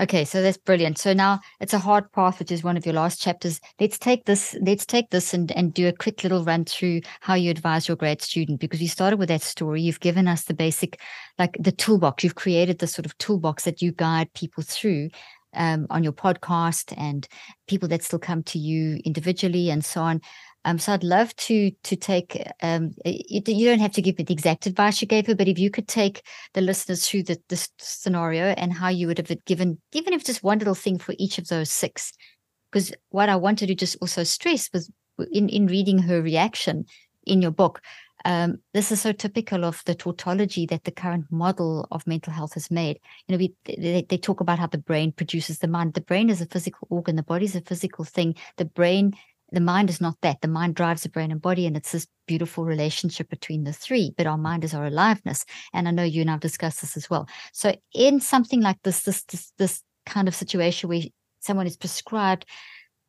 [0.00, 0.96] Okay, so that's brilliant.
[0.96, 3.60] So now it's a hard path, which is one of your last chapters.
[3.78, 7.34] Let's take this, let's take this and, and do a quick little run through how
[7.34, 9.82] you advise your grad student because we started with that story.
[9.82, 10.98] You've given us the basic,
[11.38, 12.24] like the toolbox.
[12.24, 15.10] You've created the sort of toolbox that you guide people through
[15.54, 17.26] um, on your podcast and
[17.66, 20.20] people that still come to you individually and so on.
[20.64, 22.46] Um, so I'd love to to take.
[22.62, 25.48] Um, you, you, don't have to give me the exact advice you gave her, but
[25.48, 29.44] if you could take the listeners through the, this scenario and how you would have
[29.46, 32.12] given, even if just one little thing for each of those six,
[32.70, 34.90] because what I wanted to just also stress was
[35.32, 36.84] in in reading her reaction
[37.24, 37.80] in your book.
[38.24, 42.54] Um, this is so typical of the tautology that the current model of mental health
[42.54, 42.98] has made.
[43.26, 45.94] You know, we, they, they talk about how the brain produces the mind.
[45.94, 47.16] The brain is a physical organ.
[47.16, 48.34] The body is a physical thing.
[48.56, 49.14] The brain
[49.52, 50.40] the mind is not that.
[50.40, 54.14] The mind drives the brain and body, and it's this beautiful relationship between the three.
[54.16, 57.10] But our mind is our aliveness, and I know you and I've discussed this as
[57.10, 57.28] well.
[57.52, 61.02] So, in something like this, this this this kind of situation where
[61.40, 62.46] someone is prescribed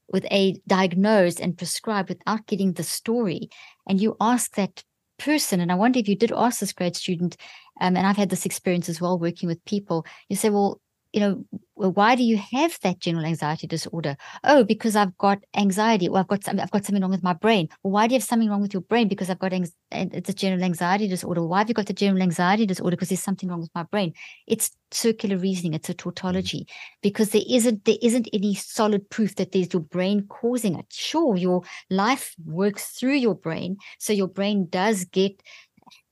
[0.08, 3.50] with a diagnosed and prescribed without getting the story,
[3.88, 4.84] and you ask that
[5.24, 7.38] person, and I wonder if you did ask this grad student,
[7.80, 10.06] um, and I've had this experience as well working with people.
[10.30, 10.82] You say, well,
[11.14, 11.46] you know,
[11.76, 14.16] well, why do you have that general anxiety disorder?
[14.44, 17.34] Oh, because I've got anxiety, or I've got some, I've got something wrong with my
[17.34, 17.70] brain.
[17.84, 19.08] Well, why do you have something wrong with your brain?
[19.08, 21.44] Because I've got ang- it's a general anxiety disorder.
[21.44, 22.96] Why have you got the general anxiety disorder?
[22.96, 24.14] Because there's something wrong with my brain.
[24.48, 25.74] It's circular reasoning.
[25.74, 26.74] It's a tautology mm.
[27.02, 30.86] because there isn't there isn't any solid proof that there's your brain causing it.
[30.92, 35.42] Sure, your life works through your brain, so your brain does get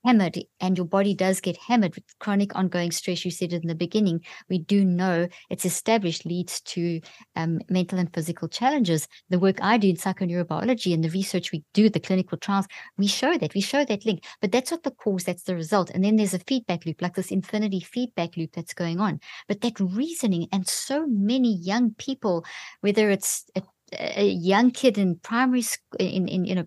[0.05, 3.75] hammered and your body does get hammered with chronic ongoing stress you said in the
[3.75, 7.01] beginning we do know it's established leads to
[7.35, 9.07] um, mental and physical challenges.
[9.29, 13.07] The work i do in psychoneurobiology and the research we do the clinical trials we
[13.07, 15.89] show that we show that link but that's not the cause that's the result.
[15.91, 19.19] And then there's a feedback loop like this infinity feedback loop that's going on.
[19.47, 22.45] But that reasoning and so many young people
[22.81, 23.61] whether it's a,
[23.99, 26.65] a young kid in primary school in, in you know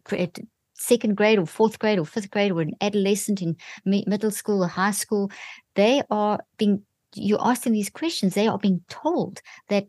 [0.82, 4.68] second grade or fourth grade or fifth grade or an adolescent in middle school or
[4.68, 5.30] high school,
[5.74, 6.82] they are being,
[7.14, 9.86] you ask them these questions, they are being told that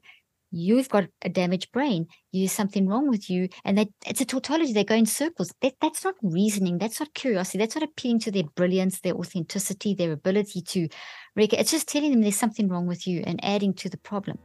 [0.56, 4.71] you've got a damaged brain, there's something wrong with you, and that it's a tautology.
[4.71, 5.51] They go in circles.
[5.62, 6.77] That, that's not reasoning.
[6.77, 7.58] That's not curiosity.
[7.58, 10.88] That's not appealing to their brilliance, their authenticity, their ability to.
[11.36, 14.38] It's just telling them there's something wrong with you and adding to the problem.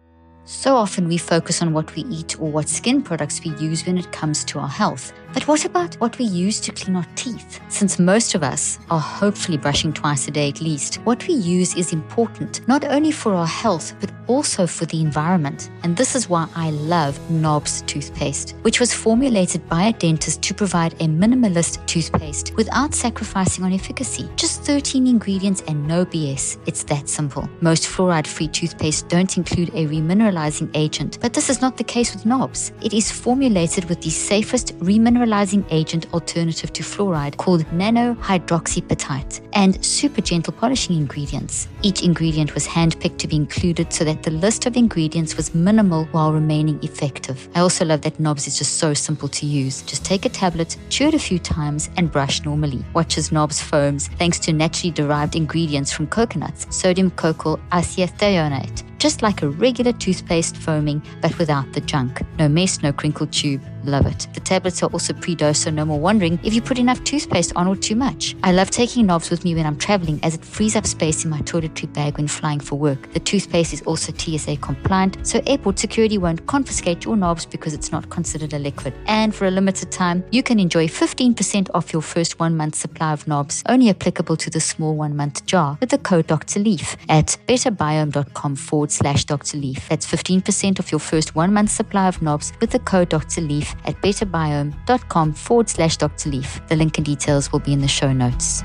[0.50, 3.98] So often we focus on what we eat or what skin products we use when
[3.98, 5.12] it comes to our health.
[5.34, 7.60] But what about what we use to clean our teeth?
[7.68, 11.76] Since most of us are hopefully brushing twice a day at least, what we use
[11.76, 15.70] is important, not only for our health, but also for the environment.
[15.82, 20.54] And this is why I love NOBS toothpaste, which was formulated by a dentist to
[20.54, 24.30] provide a minimalist toothpaste without sacrificing on efficacy.
[24.36, 26.56] Just 13 ingredients and no BS.
[26.66, 27.48] It's that simple.
[27.60, 30.37] Most fluoride free toothpaste don't include a remineralizing
[30.74, 32.72] agent, but this is not the case with NOBS.
[32.82, 40.20] It is formulated with the safest remineralizing agent alternative to fluoride called nanohydroxyapatite and super
[40.20, 41.68] gentle polishing ingredients.
[41.82, 46.06] Each ingredient was handpicked to be included so that the list of ingredients was minimal
[46.12, 47.48] while remaining effective.
[47.54, 49.82] I also love that NOBS is just so simple to use.
[49.82, 52.84] Just take a tablet, chew it a few times, and brush normally.
[52.94, 59.22] Watch as NOBS foams thanks to naturally derived ingredients from coconuts, sodium cocoyl isethionate just
[59.22, 62.22] like a regular toothpaste foaming, but without the junk.
[62.38, 63.62] No mess, no crinkled tube.
[63.84, 64.26] Love it.
[64.34, 67.66] The tablets are also pre-dosed, so no more wondering if you put enough toothpaste on
[67.66, 68.34] or too much.
[68.42, 71.30] I love taking NOBS with me when I'm traveling as it frees up space in
[71.30, 73.12] my toiletry bag when flying for work.
[73.12, 77.92] The toothpaste is also TSA compliant, so airport security won't confiscate your NOBS because it's
[77.92, 78.94] not considered a liquid.
[79.06, 83.12] And for a limited time, you can enjoy 15% off your first one month supply
[83.12, 86.60] of NOBS, only applicable to the small one month jar, with the code Dr.
[86.60, 89.58] Leaf at betterbiom.com forward slash Dr.
[89.58, 89.88] Leaf.
[89.88, 93.40] That's 15% off your first one month supply of NOBS with the code Dr.
[93.40, 96.30] Leaf at betterbiom.com forward slash Dr.
[96.30, 96.60] Leaf.
[96.68, 98.62] The link and details will be in the show notes.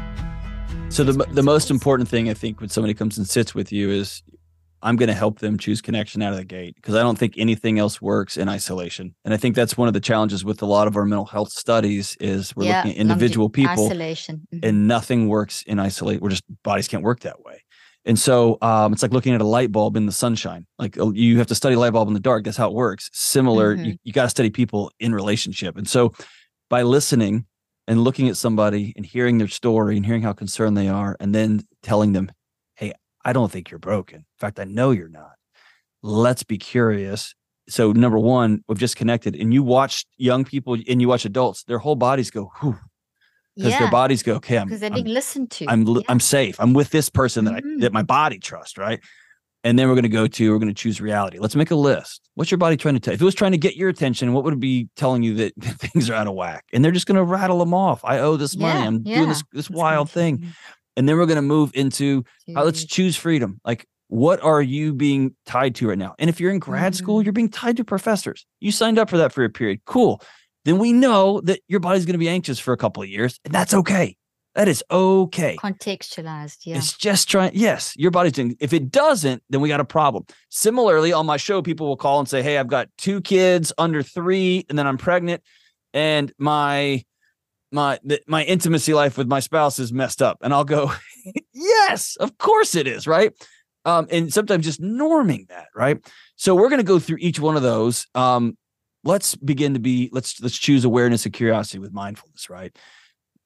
[0.89, 3.89] So the, the most important thing I think when somebody comes and sits with you
[3.89, 4.21] is
[4.83, 7.35] I'm going to help them choose connection out of the gate because I don't think
[7.37, 9.15] anything else works in isolation.
[9.23, 11.51] And I think that's one of the challenges with a lot of our mental health
[11.51, 14.45] studies is we're yeah, looking at individual people isolation.
[14.53, 14.65] Mm-hmm.
[14.67, 16.21] and nothing works in isolation.
[16.21, 17.63] We're just bodies can't work that way.
[18.05, 20.65] And so um, it's like looking at a light bulb in the sunshine.
[20.77, 22.43] Like uh, you have to study light bulb in the dark.
[22.43, 23.09] That's how it works.
[23.13, 23.85] Similar, mm-hmm.
[23.85, 25.77] you, you got to study people in relationship.
[25.77, 26.13] And so
[26.69, 27.45] by listening
[27.87, 31.33] and looking at somebody and hearing their story and hearing how concerned they are, and
[31.35, 32.31] then telling them,
[32.75, 32.93] hey,
[33.25, 34.17] I don't think you're broken.
[34.17, 35.33] In fact, I know you're not.
[36.01, 37.35] Let's be curious.
[37.69, 41.63] So, number one, we've just connected, and you watch young people and you watch adults,
[41.63, 42.77] their whole bodies go, whew,
[43.55, 43.79] because yeah.
[43.79, 45.65] their bodies go, okay, I'm because they're being I'm, listened to.
[45.67, 46.01] I'm yeah.
[46.09, 46.59] I'm safe.
[46.59, 47.77] I'm with this person that mm-hmm.
[47.79, 48.99] I that my body trusts, right?
[49.65, 51.39] And then we're going to go to, we're going to choose reality.
[51.39, 52.29] Let's make a list.
[52.35, 53.13] What's your body trying to tell?
[53.13, 55.53] If it was trying to get your attention, what would it be telling you that,
[55.61, 56.65] things are out of whack?
[56.73, 58.03] And they're just going to rattle them off.
[58.03, 58.81] I owe this money.
[58.81, 60.53] Yeah, I'm doing this, this That's wild thing.
[60.97, 63.61] And then we're going to move into uh, let's choose freedom.
[63.63, 66.13] Like, what are you being tied to right now?
[66.19, 67.23] And if you're in grad school, Mhm.
[67.23, 68.45] you're being tied to professors.
[68.59, 69.79] You signed up for that for a period.
[69.85, 70.21] Cool.
[70.65, 73.39] Then we know that your body's going to be anxious for a couple of years,
[73.43, 74.15] and that's okay.
[74.55, 75.57] That is okay.
[75.57, 76.59] contextualized.
[76.65, 76.77] Yeah.
[76.77, 77.51] It's just trying.
[77.55, 78.55] Yes, your body's doing.
[78.59, 80.25] If it doesn't, then we got a problem.
[80.49, 84.03] Similarly, on my show, people will call and say, "Hey, I've got two kids under
[84.03, 85.41] three, and then I'm pregnant,
[85.91, 87.03] and my
[87.71, 90.93] my my intimacy life with my spouse is messed up." And I'll go,
[91.53, 93.33] "Yes, of course it is, right?"
[93.85, 95.97] Um, and sometimes just norming that, right?
[96.35, 98.05] So we're going to go through each one of those.
[98.15, 98.55] Um,
[99.03, 100.09] let's begin to be.
[100.11, 102.75] Let's let's choose awareness and curiosity with mindfulness, right?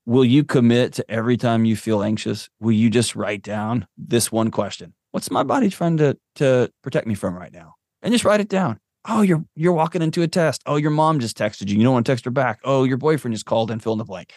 [0.08, 4.32] will you commit to every time you feel anxious will you just write down this
[4.32, 4.94] one question?
[5.12, 7.76] What's my body trying to to protect me from right now?
[8.02, 8.80] And just write it down.
[9.08, 10.64] Oh you're you're walking into a test.
[10.66, 11.78] Oh your mom just texted you.
[11.78, 12.60] You don't want to text her back.
[12.64, 14.34] Oh your boyfriend just called and fill in the blank.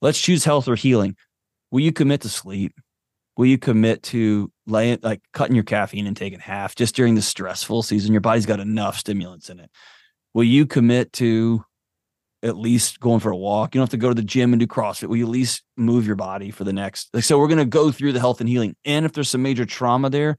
[0.00, 1.16] Let's choose health or healing.
[1.72, 2.72] Will you commit to sleep?
[3.36, 7.22] Will you commit to laying like cutting your caffeine intake in half just during the
[7.22, 8.12] stressful season?
[8.12, 9.70] Your body's got enough stimulants in it
[10.36, 11.64] will you commit to
[12.42, 13.74] at least going for a walk.
[13.74, 15.08] You don't have to go to the gym and do CrossFit.
[15.08, 17.08] Will you at least move your body for the next?
[17.14, 18.76] Like, so we're going to go through the health and healing.
[18.84, 20.36] And if there's some major trauma there,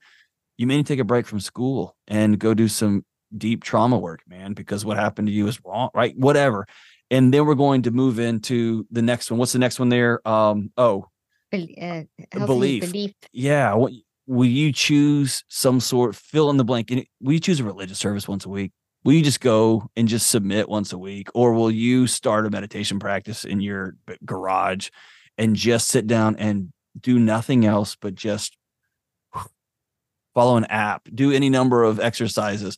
[0.55, 3.05] you may need to take a break from school and go do some
[3.35, 6.15] deep trauma work, man, because what happened to you is wrong, right?
[6.15, 6.67] Whatever.
[7.09, 9.39] And then we're going to move into the next one.
[9.39, 10.25] What's the next one there?
[10.27, 11.07] Um, oh,
[11.51, 12.83] uh, belief.
[12.83, 13.13] belief.
[13.33, 13.73] yeah.
[13.73, 13.93] What,
[14.27, 16.91] will you choose some sort, fill in the blank?
[16.91, 18.73] And will you choose a religious service once a week?
[19.07, 21.29] Will you just go and just submit once a week?
[21.33, 24.89] Or will you start a meditation practice in your garage
[25.37, 28.57] and just sit down and do nothing else but just
[30.35, 32.75] follow an app, do any number of exercises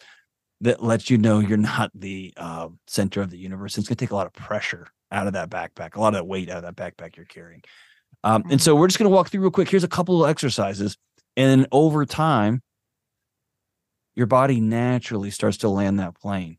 [0.62, 3.80] that lets you know you're not the uh, center of the universe?
[3.80, 6.28] It's going to take a lot of pressure out of that backpack, a lot of
[6.28, 7.63] weight out of that backpack you're carrying.
[8.24, 9.68] Um, and so we're just going to walk through real quick.
[9.68, 10.96] Here's a couple of exercises.
[11.36, 12.62] And over time,
[14.19, 16.58] your body naturally starts to land that plane.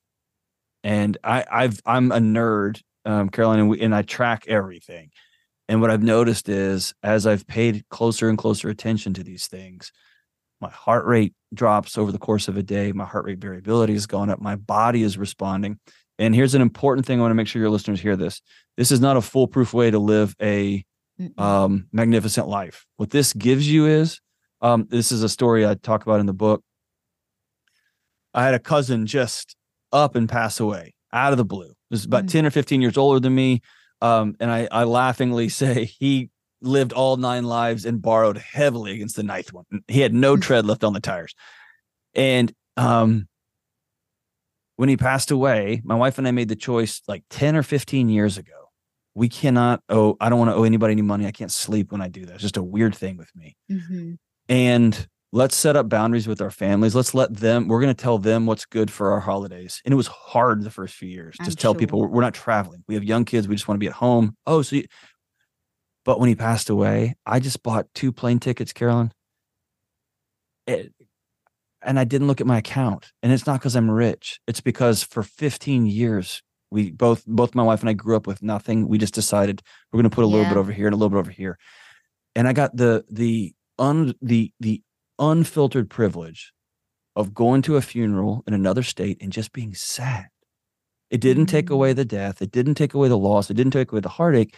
[0.83, 5.11] And I, I've I'm a nerd, um, Caroline, and, we, and I track everything.
[5.69, 9.93] And what I've noticed is as I've paid closer and closer attention to these things,
[10.63, 12.93] my heart rate drops over the course of a day.
[12.93, 14.41] My heart rate variability has gone up.
[14.41, 15.79] My body is responding.
[16.19, 18.41] And here's an important thing I want to make sure your listeners hear this.
[18.79, 20.83] This is not a foolproof way to live a
[21.37, 22.87] um, magnificent life.
[22.97, 24.19] What this gives you is
[24.63, 26.63] um, this is a story I talk about in the book.
[28.35, 29.57] I had a cousin just
[29.93, 31.73] up and pass away out of the blue.
[31.91, 32.31] This is about Mm.
[32.31, 33.61] 10 or 15 years older than me.
[34.01, 36.31] Um, and I, I laughingly say he
[36.63, 39.65] lived all nine lives and borrowed heavily against the ninth one.
[39.89, 40.43] He had no Mm.
[40.43, 41.35] tread left on the tires.
[42.15, 43.27] And um,
[44.77, 48.09] when he passed away, my wife and I made the choice like 10 or 15
[48.09, 48.53] years ago.
[49.15, 51.27] We cannot owe, I don't want to owe anybody any money.
[51.27, 52.35] I can't sleep when I do that.
[52.35, 54.19] It's just a weird thing with me Mhm.
[54.49, 56.95] and let's set up boundaries with our families.
[56.95, 59.81] Let's let them, we're going to tell them what's good for our holidays.
[59.85, 61.37] And it was hard the first few years.
[61.39, 62.09] I'm Just tell people sure.
[62.09, 62.83] we're, we're not traveling.
[62.89, 63.47] We have young kids.
[63.47, 64.37] We just want to be at home.
[64.47, 64.85] Oh, so you,
[66.05, 69.13] but when he passed away, I just bought two plane tickets, Carolyn.
[70.67, 70.93] It,
[71.83, 73.13] and I didn't look at my account.
[73.23, 74.41] And it's not because I'm rich.
[74.47, 78.43] It's because for 15 years, we both, both my wife and I grew up with
[78.43, 78.89] nothing.
[78.89, 79.63] We just decided
[79.93, 80.51] we're going to put a little Yeah.
[80.55, 81.59] bit over here and a little bit over here.
[82.35, 84.83] And I got the, the, un, the, the
[85.21, 86.53] unfiltered privilege
[87.17, 90.27] of going to a funeral in another state and just being sad.
[91.11, 91.75] It didn't take Mm.
[91.75, 92.41] away the death.
[92.43, 93.51] It didn't take away the loss.
[93.51, 94.55] It didn't take away the heartache.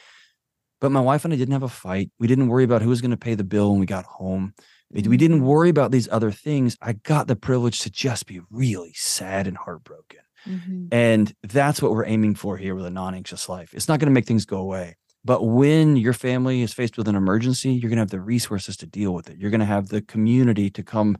[0.80, 2.10] But my wife and I didn't have a fight.
[2.18, 4.54] We didn't worry about who was going to pay the bill when we got home.
[4.90, 5.44] We didn't Mhm.
[5.44, 6.76] worry about these other things.
[6.82, 10.20] I got the privilege to just be really sad and heartbroken.
[10.46, 10.88] Mhm.
[10.92, 13.72] And that's what we're aiming for here with a non anxious life.
[13.74, 14.96] It's not going to make things go away.
[15.24, 18.76] But when your family is faced with an emergency, you're going to have the resources
[18.78, 19.38] to deal with it.
[19.38, 21.16] You're going to have the community to come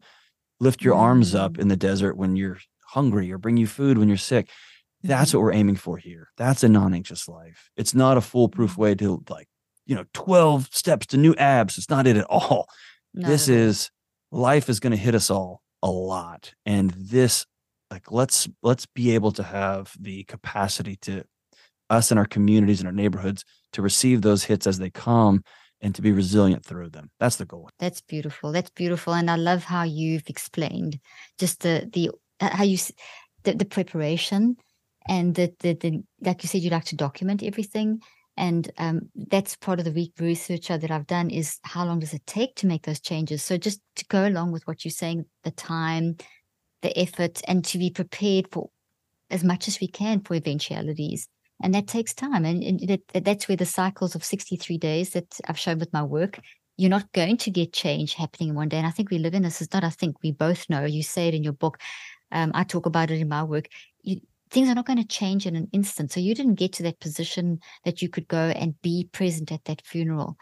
[0.60, 1.60] lift your arms up Mm.
[1.60, 4.48] in the desert when you're hungry or bring you food when you're sick.
[5.02, 6.28] That's what we're aiming for here.
[6.36, 7.70] That's a non anxious life.
[7.76, 9.48] It's not a foolproof way to like,
[9.86, 11.78] you know, 12 steps to new abs.
[11.78, 12.68] It's not it at all
[13.14, 13.58] Not this at all.
[13.60, 13.90] is
[14.30, 17.44] life is going to hit us all a lot and this
[17.90, 21.24] like let's let's be able to have the capacity to
[21.90, 25.42] us and our communities and our neighborhoods to receive those hits as they come
[25.80, 28.52] and to be resilient through them that's the goal That's beautiful.
[28.52, 31.00] That's beautiful, and I love how you've explained
[31.38, 32.10] just the the
[32.40, 32.78] how you
[33.44, 34.56] the, the preparation
[35.08, 38.00] and the, the the like you said you like to document everything
[38.36, 42.26] and um, that's part of the research that I've done is how long does it
[42.26, 43.42] take to make those changes?
[43.42, 46.16] So just to go along with what you're saying, the time,
[46.80, 48.70] the effort, and to be prepared for
[49.30, 51.28] as much as we can for eventualities.
[51.62, 52.44] And that takes time.
[52.44, 56.02] And, and that, that's where the cycles of 63 days that I've shown with my
[56.02, 56.40] work,
[56.76, 58.78] you're not going to get change happening in one day.
[58.78, 59.60] And I think we live in this.
[59.60, 60.84] It's not, I think we both know.
[60.84, 61.78] You say it in your book.
[62.30, 63.68] Um, I talk about it in my work.
[64.02, 66.12] You, things are not going to change in an instant.
[66.12, 69.64] So you didn't get to that position that you could go and be present at
[69.64, 70.36] that funeral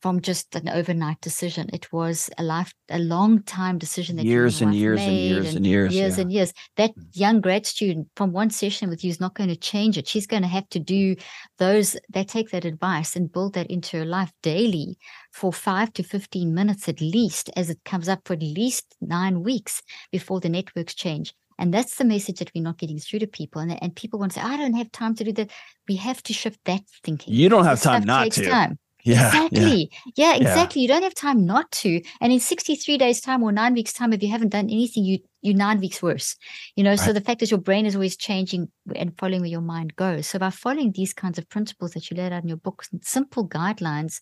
[0.00, 1.68] from just an overnight decision.
[1.72, 5.56] It was a life, a long time decision that years and years and years and,
[5.58, 6.22] and years, years yeah.
[6.22, 6.52] and years.
[6.76, 7.04] That mm.
[7.12, 10.08] young grad student from one session with you is not going to change it.
[10.08, 11.16] She's going to have to do
[11.58, 11.96] those.
[12.08, 14.96] They take that advice and build that into her life daily
[15.32, 19.42] for five to fifteen minutes at least, as it comes up for at least nine
[19.42, 21.34] weeks before the networks change.
[21.58, 23.60] And that's the message that we're not getting through to people.
[23.60, 25.50] And, and people want to say, I don't have time to do that.
[25.86, 27.34] We have to shift that thinking.
[27.34, 28.48] You don't have time not to.
[28.48, 28.78] Time.
[29.04, 29.90] Yeah, exactly.
[30.16, 30.32] Yeah.
[30.32, 30.82] yeah, exactly.
[30.82, 30.82] Yeah.
[30.82, 32.00] You don't have time not to.
[32.20, 35.18] And in 63 days' time or nine weeks' time, if you haven't done anything, you
[35.42, 36.36] you nine weeks worse.
[36.76, 36.98] You know, right.
[36.98, 40.26] so the fact is your brain is always changing and following where your mind goes.
[40.26, 43.48] So by following these kinds of principles that you laid out in your books, simple
[43.48, 44.20] guidelines,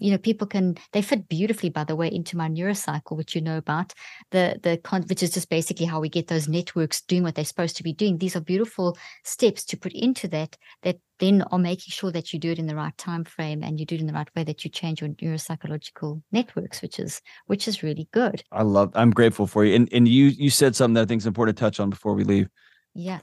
[0.00, 3.40] you know people can they fit beautifully by the way into my neurocycle which you
[3.40, 3.92] know about.
[4.30, 7.44] The the con- which is just basically how we get those networks doing what they're
[7.44, 8.18] supposed to be doing.
[8.18, 12.38] These are beautiful steps to put into that that then are making sure that you
[12.38, 14.42] do it in the right time frame and you do it in the right way
[14.44, 18.42] that you change your neuropsychological networks which is which is really good.
[18.50, 19.74] I love i'm grateful for you.
[19.74, 22.14] And and you you said something that i think is important to touch on before
[22.14, 22.48] we leave.
[22.94, 23.20] Yeah.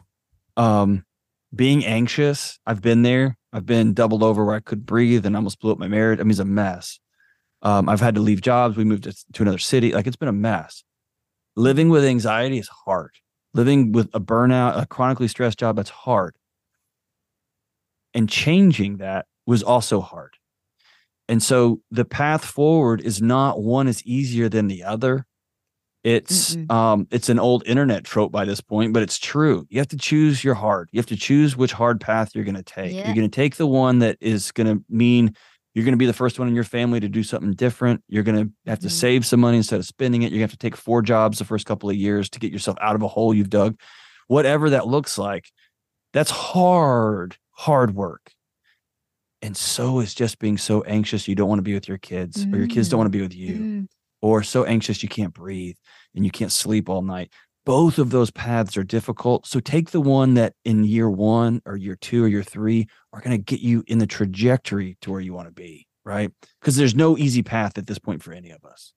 [0.56, 1.04] Um
[1.58, 5.60] being anxious i've been there I've been doubled over where I could breathe and almost
[5.60, 6.20] blew up my marriage.
[6.20, 7.00] I mean, it's a mess.
[7.64, 8.78] Um, I've had to leave jobs.
[8.78, 9.94] We moved to, to another city.
[9.94, 10.84] Like it's been a mess.
[11.56, 13.16] Living with anxiety is hard.
[13.56, 16.36] Living with a burnout, a chronically stressed job, that's hard.
[18.14, 20.36] And changing that was also hard.
[21.28, 25.26] And so the path forward is not one is easier than the other.
[26.08, 29.68] It's mm um it's an old internet trope by this point, but it's true.
[29.70, 30.88] You have to choose your hard.
[30.94, 32.94] You have to choose which hard path you're going to take.
[32.94, 33.06] Yeah.
[33.06, 35.34] You're going to take the one that is going to mean
[35.74, 38.02] you're going to be the first one in your family to do something different.
[38.08, 40.32] You're going to have to mm save some money instead of spending it.
[40.32, 42.54] You're going to have to take four jobs the first couple of years to get
[42.54, 43.78] yourself out of a hole you've dug.
[44.28, 45.52] Whatever that looks like,
[46.14, 48.32] that's hard, hard work.
[49.42, 52.46] And so is just being so anxious you don't want to be with your kids
[52.46, 53.56] mm or your kids don't want to be with you.
[53.56, 53.88] mm
[54.20, 55.76] or so anxious you can't breathe
[56.16, 57.32] and you can't sleep all night.
[57.66, 59.46] Both of those paths are difficult.
[59.46, 63.20] So take the one that in year one or year two or year three are
[63.20, 66.32] going to get you in the trajectory to where you want to be, right?
[66.62, 68.94] Because there's no easy path at this point for any of us.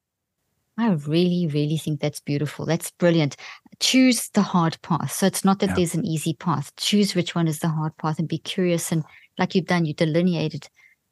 [0.78, 2.64] I really, really think that's beautiful.
[2.64, 3.36] That's brilliant.
[3.80, 5.12] Choose the hard path.
[5.12, 5.74] So it's not that yeah.
[5.74, 6.74] there's an easy path.
[6.76, 8.90] Choose which one is the hard path and be curious.
[8.90, 9.04] And
[9.36, 10.68] like you've done, you delineated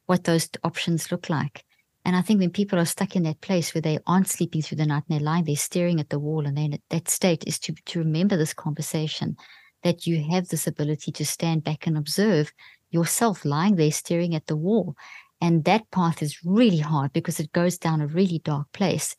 [0.06, 1.64] what those options look like.
[2.08, 4.78] And I think when people are stuck in that place where they aren't sleeping through
[4.78, 7.58] the night and they're lying, they're staring at the wall, and then that state is
[7.58, 9.36] to, to remember this conversation
[9.82, 12.50] that you have this ability to stand back and observe
[12.88, 14.94] yourself lying there staring at the wall.
[15.42, 19.14] And that path is really hard because it goes down a really dark place.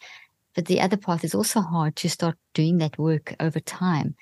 [0.55, 4.15] But the other path is also hard to start doing that work over time.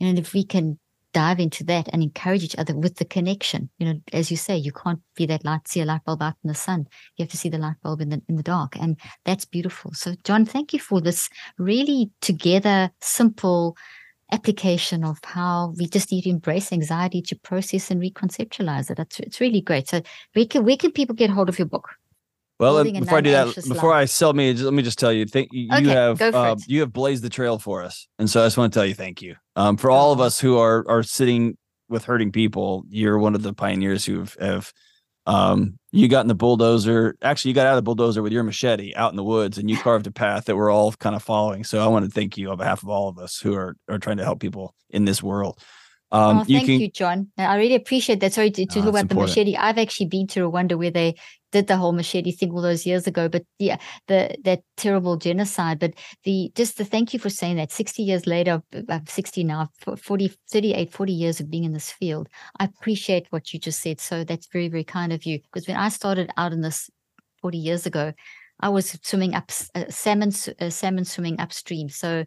[0.00, 0.78] And if we can
[1.16, 3.70] dive into that and encourage each other with the connection.
[3.78, 6.34] You know, as you say, you can't be that light, see a light bulb out
[6.44, 6.86] in the sun.
[7.16, 8.76] You have to see the light bulb in the in the dark.
[8.76, 9.94] And that's beautiful.
[9.94, 13.78] So John, thank you for this really together, simple
[14.30, 18.98] application of how we just need to embrace anxiety to process and reconceptualize it.
[18.98, 19.88] It's, it's really great.
[19.88, 20.02] So
[20.34, 21.88] where can where can people get hold of your book?
[22.58, 24.02] Well, before I do that, before life.
[24.02, 25.68] I sell me, just, let me just tell you, thank you.
[25.70, 28.72] Okay, have uh, you have blazed the trail for us, and so I just want
[28.72, 29.36] to tell you thank you.
[29.56, 33.42] Um, for all of us who are are sitting with hurting people, you're one of
[33.42, 34.72] the pioneers who have, have
[35.26, 37.16] um, you got in the bulldozer.
[37.20, 39.68] Actually, you got out of the bulldozer with your machete out in the woods, and
[39.68, 41.62] you carved a path that we're all kind of following.
[41.62, 43.98] So I want to thank you on behalf of all of us who are are
[43.98, 45.60] trying to help people in this world.
[46.12, 47.28] Um, oh, thank you, can, you, John.
[47.36, 48.32] I really appreciate that.
[48.32, 49.56] Sorry to, to talk about the machete.
[49.56, 51.16] I've actually been to Rwanda where they
[51.52, 53.28] did the whole machete thing all those years ago.
[53.28, 53.78] But yeah,
[54.08, 55.78] the that terrible genocide.
[55.78, 55.94] But
[56.24, 57.72] the just the thank you for saying that.
[57.72, 59.68] 60 years later, I'm 60 now,
[59.98, 62.28] 40, 38, 40 years of being in this field.
[62.58, 64.00] I appreciate what you just said.
[64.00, 65.40] So that's very, very kind of you.
[65.40, 66.90] Because when I started out in this
[67.42, 68.12] 40 years ago,
[68.60, 71.88] I was swimming up uh, salmon, uh, salmon swimming upstream.
[71.88, 72.24] So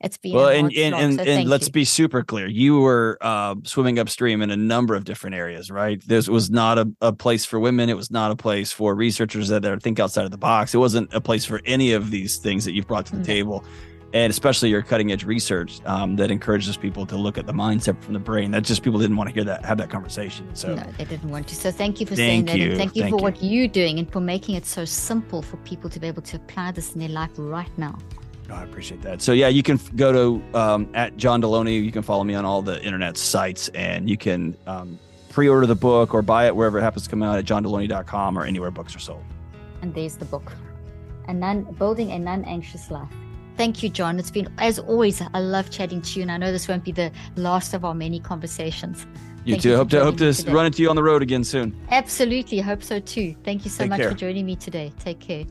[0.00, 1.72] it's been well, and and, and, so and let's you.
[1.72, 2.46] be super clear.
[2.46, 6.00] You were uh, swimming upstream in a number of different areas, right?
[6.06, 7.90] This was not a, a place for women.
[7.90, 10.74] It was not a place for researchers that are think outside of the box.
[10.74, 13.64] It wasn't a place for any of these things that you've brought to the table.
[14.12, 17.82] and especially your cutting edge research um, that encourages people to look at the mind
[17.82, 18.50] separate from the brain.
[18.50, 20.48] That just people didn't want to hear that, have that conversation.
[20.54, 21.54] So no, they didn't want to.
[21.54, 23.22] So thank you for saying that, and thank you thank for you.
[23.22, 26.36] what you're doing and for making it so simple for people to be able to
[26.36, 27.96] apply this in their life right now.
[28.50, 29.22] Oh, I appreciate that.
[29.22, 31.82] So yeah, you can go to um, at John Delony.
[31.82, 34.98] You can follow me on all the internet sites, and you can um,
[35.28, 38.44] pre-order the book or buy it wherever it happens to come out at johndelony.com or
[38.44, 39.22] anywhere books are sold.
[39.82, 40.52] And there's the book,
[41.28, 43.08] a non building a non-anxious life.
[43.56, 44.18] Thank you, John.
[44.18, 45.22] It's been as always.
[45.34, 47.94] I love chatting to you, and I know this won't be the last of our
[47.94, 49.06] many conversations.
[49.44, 49.68] You Thank too.
[49.70, 50.52] You hope to hope to today.
[50.52, 51.78] run into you on the road again soon.
[51.90, 52.58] Absolutely.
[52.60, 53.34] Hope so too.
[53.44, 54.10] Thank you so Take much care.
[54.10, 54.92] for joining me today.
[54.98, 55.44] Take care.